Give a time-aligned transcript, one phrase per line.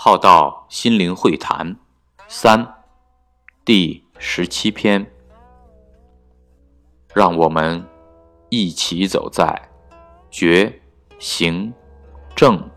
[0.00, 1.76] 浩道心灵会谈
[2.28, 2.84] 三
[3.64, 5.04] 第十七篇，
[7.12, 7.84] 让我们
[8.48, 9.60] 一起走在
[10.30, 10.80] 觉、
[11.18, 11.74] 行、
[12.36, 12.70] 正、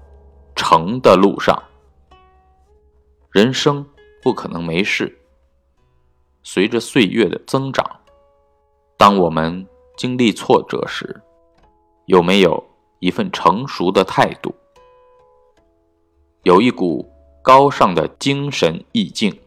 [0.55, 1.61] 成的路上。
[3.29, 3.87] 人生
[4.23, 5.15] 不可能没事。
[6.41, 7.85] 随着岁月的增长，
[8.97, 11.21] 当我们经历挫折时，
[12.07, 12.67] 有没有
[12.97, 14.55] 一份成熟的态度？
[16.43, 17.07] 有一股
[17.41, 19.39] 高尚的精神意境。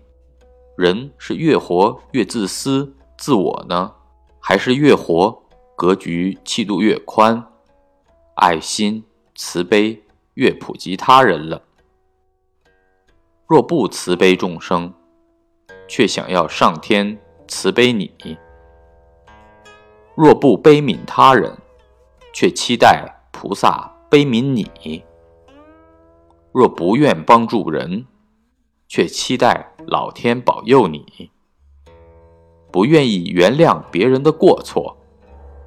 [0.77, 3.95] 人是越活越自私自我呢，
[4.41, 5.43] 还是越活
[5.77, 7.47] 格局气度越宽，
[8.35, 9.05] 爱心
[9.37, 10.03] 慈悲
[10.35, 11.63] 越普及他人了？
[13.47, 14.93] 若不慈悲众生，
[15.87, 18.09] 却想要上天慈悲你；
[20.17, 21.57] 若不悲悯他人，
[22.33, 25.05] 却期待菩萨悲悯你；
[26.55, 28.07] 若不愿帮助人，
[28.87, 31.31] 却期待老天保佑你；
[32.71, 34.97] 不愿意原谅别人的过错，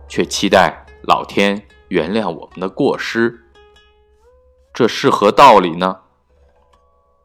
[0.08, 3.44] 却期待老天原谅我们的过失，
[4.74, 6.00] 这是何道理呢？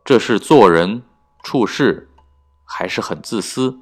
[0.04, 1.04] 这是做人
[1.42, 2.08] 处事。
[2.74, 3.78] 还是很自私，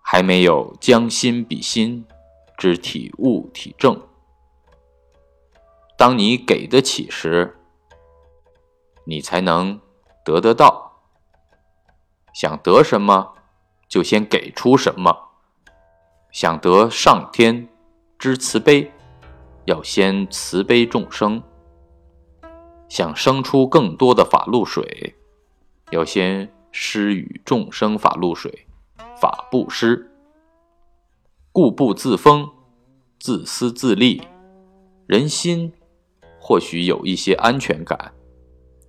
[0.00, 2.04] 还没有将心比心
[2.58, 4.02] 之体悟体证。
[5.96, 7.61] 当你给得起时，
[9.04, 9.80] 你才能
[10.24, 10.92] 得得到。
[12.32, 13.34] 想得什么，
[13.88, 15.30] 就先给出什么。
[16.30, 17.68] 想得上天
[18.18, 18.90] 之慈悲，
[19.66, 21.42] 要先慈悲众生。
[22.88, 25.16] 想生出更多的法露水，
[25.90, 26.52] 要先。
[26.74, 28.66] 施与众生法露水，
[29.20, 30.10] 法布施，
[31.52, 32.50] 固步自封，
[33.20, 34.26] 自私自利，
[35.06, 35.74] 人心
[36.40, 38.14] 或许有一些安全感，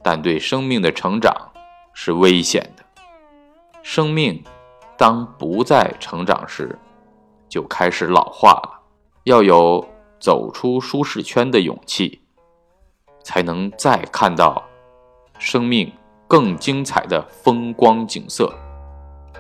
[0.04, 1.34] 但对生命的成长
[1.94, 2.84] 是危险的。
[3.82, 4.44] 生命
[4.98, 6.78] 当不再成长时，
[7.48, 8.82] 就开始老化了。
[9.24, 9.88] 要有
[10.20, 12.22] 走出舒适圈的勇气，
[13.24, 14.62] 才能再看到
[15.40, 15.92] 生命。
[16.26, 18.52] 更精彩的风光景色，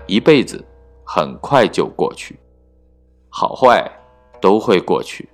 [0.05, 0.63] 一辈子
[1.03, 2.39] 很快就过去，
[3.29, 3.89] 好坏
[4.39, 5.27] 都会过去。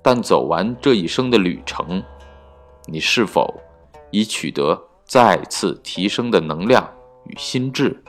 [0.00, 2.00] 但走完这一生的旅程，
[2.86, 3.52] 你是否
[4.12, 6.88] 以取得再次提升的能量
[7.26, 8.00] 与心智？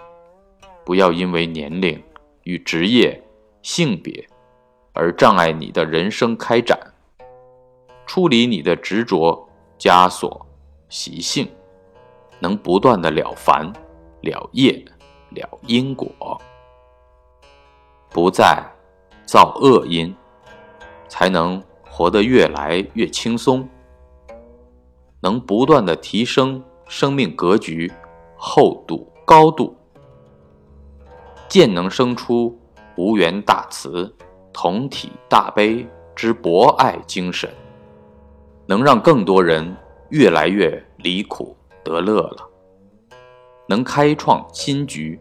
[0.86, 2.02] 不要因为年龄
[2.44, 3.20] 与职业、
[3.62, 4.28] 性别
[4.94, 6.78] 而障碍你的人生开展。
[8.06, 9.50] 处理你的执着、
[9.80, 10.46] 枷锁、
[10.90, 11.50] 习性。
[12.40, 13.72] 能不断的了凡、
[14.20, 14.84] 了业、
[15.30, 16.12] 了因果，
[18.10, 18.62] 不再
[19.26, 20.14] 造恶因，
[21.08, 23.66] 才能活得越来越轻松。
[25.24, 27.90] 能不断的提升生命格局、
[28.36, 29.74] 厚度、高度，
[31.48, 32.60] 渐能生出
[32.98, 34.14] 无缘大慈、
[34.52, 37.50] 同体大悲之博爱精神，
[38.66, 39.74] 能让更多人
[40.10, 41.56] 越来越离苦。
[41.86, 42.50] 得乐了，
[43.68, 45.20] 能开创新局，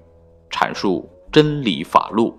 [0.50, 2.36] 阐述真理法路，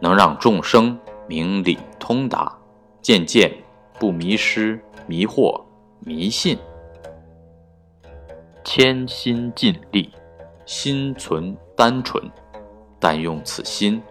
[0.00, 0.98] 能让众生
[1.28, 2.56] 明理通达，
[3.00, 3.52] 渐渐
[4.00, 5.60] 不迷失、迷惑、
[6.00, 6.58] 迷信，
[8.64, 10.10] 谦心尽力，
[10.64, 12.22] 心存单纯，
[12.98, 14.02] 但用此心，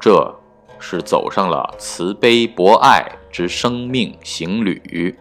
[0.00, 0.34] 这
[0.78, 5.16] 是走上了慈悲博爱之生命行旅。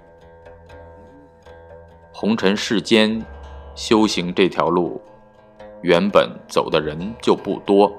[2.12, 3.24] 红尘世间，
[3.76, 5.00] 修行这条路，
[5.82, 7.92] 原本走的人就不多。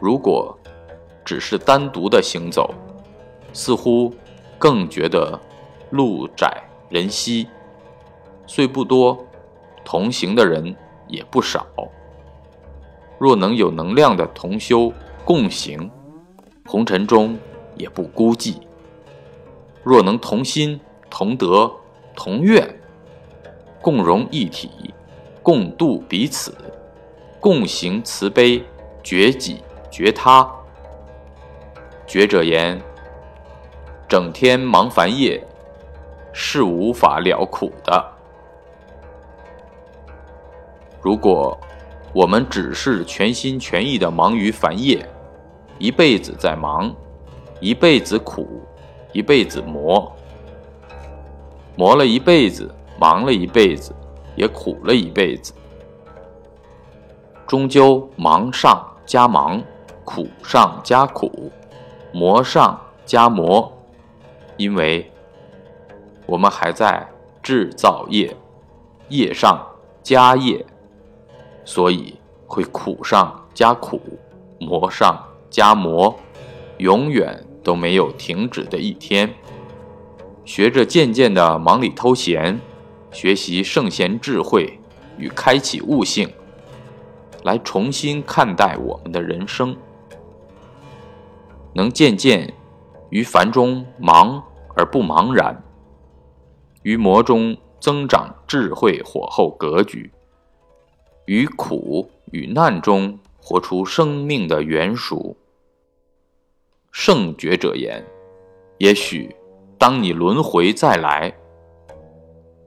[0.00, 0.56] 如果
[1.24, 2.72] 只是单独的行走，
[3.52, 4.14] 似乎
[4.58, 5.38] 更觉得
[5.92, 7.46] 路窄人稀。
[8.46, 9.24] 虽不多，
[9.84, 10.74] 同行的人
[11.06, 11.64] 也不少。
[13.18, 14.92] 若能有能量的同修
[15.24, 15.88] 共行，
[16.66, 17.38] 红尘中
[17.76, 18.56] 也不孤寂。
[19.84, 21.70] 若能同心同德
[22.16, 22.68] 同愿。
[23.80, 24.94] 共融一体，
[25.42, 26.54] 共度彼此，
[27.40, 28.62] 共行慈悲，
[29.02, 29.60] 觉己
[29.90, 30.48] 觉他。
[32.06, 32.80] 觉者言：
[34.08, 35.44] 整天忙烦业，
[36.32, 38.12] 是无法了苦的。
[41.00, 41.58] 如果
[42.12, 45.08] 我们只是全心全意的忙于繁业，
[45.78, 46.94] 一辈子在忙，
[47.60, 48.62] 一辈子苦，
[49.12, 50.10] 一辈子磨，
[51.76, 52.74] 磨了一辈子。
[53.00, 53.92] 忙了一辈子，
[54.36, 55.52] 也苦了一辈子，
[57.48, 59.60] 终究忙上加忙，
[60.04, 61.50] 苦上加苦，
[62.12, 63.72] 磨上加磨，
[64.56, 65.10] 因为
[66.32, 67.06] 我们还在
[67.42, 68.34] 制造业，
[69.10, 69.66] 业上
[70.02, 70.64] 加业，
[71.62, 74.00] 所以会苦上加苦，
[74.58, 76.18] 磨上加磨，
[76.78, 79.28] 永远都没有停止的一天。
[80.46, 82.58] 学着渐渐的忙里偷闲，
[83.10, 84.80] 学习圣贤智慧
[85.18, 86.32] 与开启悟性，
[87.42, 89.76] 来重新看待我们的人生，
[91.74, 92.54] 能渐渐
[93.10, 94.42] 于繁中忙
[94.74, 95.62] 而不茫然，
[96.82, 100.12] 于魔中增长智慧火候格局，
[101.26, 105.36] 于苦与难中活出生命的圆熟。
[106.90, 108.04] 圣觉者言：
[108.78, 109.34] 也许。
[109.78, 111.34] 当你轮回再来，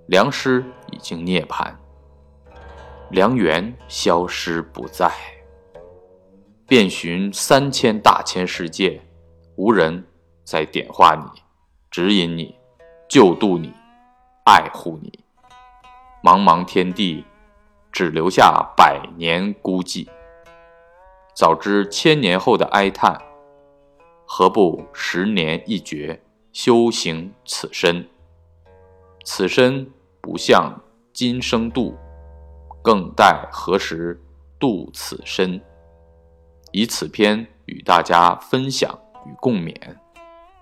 [0.08, 1.74] 良师已经涅槃，
[3.10, 5.10] 良缘消失不在，
[6.68, 9.02] 遍寻三千大千世界，
[9.56, 10.06] 无人
[10.44, 11.42] 再点化你、
[11.90, 12.54] 指引你、
[13.08, 13.72] 救度你、
[14.46, 15.12] 爱护你。
[16.24, 17.26] 茫茫天地，
[17.92, 20.08] 只留下百年孤寂。
[21.36, 23.20] 早知千年后的哀叹，
[24.28, 26.22] 何不十年一觉？
[26.54, 28.08] 修行此身，
[29.26, 30.80] 此身不向
[31.12, 31.98] 今生度，
[32.84, 34.22] 更待何时
[34.60, 35.60] 度此身？
[36.72, 39.76] 以此篇与大家分享与共勉，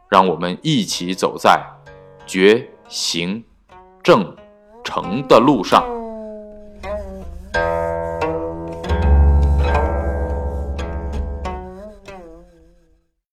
[0.10, 1.62] 让我们一起走在
[2.26, 3.44] 觉行
[4.04, 4.36] 正
[4.84, 5.93] 成的路上。